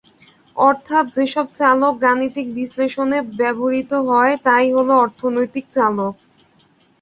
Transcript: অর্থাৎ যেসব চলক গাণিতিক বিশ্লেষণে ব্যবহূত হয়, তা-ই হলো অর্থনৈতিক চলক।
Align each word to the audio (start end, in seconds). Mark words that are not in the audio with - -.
অর্থাৎ 0.57 1.05
যেসব 1.15 1.45
চলক 1.55 1.93
গাণিতিক 2.03 2.47
বিশ্লেষণে 2.55 3.19
ব্যবহূত 3.39 3.91
হয়, 4.09 4.33
তা-ই 4.45 4.69
হলো 4.77 4.93
অর্থনৈতিক 4.97 5.65
চলক। 5.71 6.13